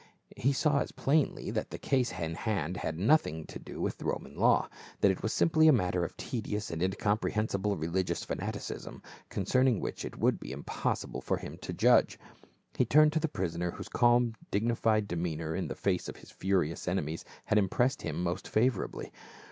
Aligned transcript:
He 0.35 0.51
saw 0.51 0.79
as 0.79 0.91
plainly 0.91 1.51
that 1.51 1.69
the 1.69 1.77
case 1.77 2.11
in 2.13 2.33
hand 2.33 2.75
had 2.77 2.97
nothing 2.97 3.45
to 3.45 3.59
do 3.59 3.79
with 3.79 4.01
Roman 4.01 4.35
law, 4.35 4.67
that 4.99 5.11
it 5.11 5.21
was 5.21 5.31
simply 5.31 5.67
a 5.67 5.71
matter 5.71 6.03
of 6.03 6.17
tedious 6.17 6.71
and 6.71 6.81
incomprehensible 6.81 7.77
religious 7.77 8.23
fanaticism, 8.23 9.03
concerning 9.29 9.79
which 9.79 10.03
it 10.03 10.17
would 10.17 10.39
be 10.39 10.53
impossible 10.53 11.21
for 11.21 11.37
him 11.37 11.59
to 11.59 11.71
judge. 11.71 12.17
He 12.75 12.83
turned 12.85 13.13
to 13.13 13.19
the 13.19 13.27
prisoner, 13.27 13.69
whose 13.69 13.89
calm 13.89 14.33
dignified 14.49 15.07
demeanor 15.07 15.55
in 15.55 15.67
the 15.67 15.75
face 15.75 16.09
of 16.09 16.17
his 16.17 16.31
furious 16.31 16.87
enemies 16.87 17.23
had 17.45 17.59
impressed 17.59 18.01
him 18.01 18.23
most 18.23 18.47
favorably. 18.47 19.11